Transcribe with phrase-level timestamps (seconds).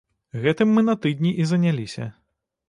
[0.45, 2.09] Гэтым мы на тыдні і заняліся.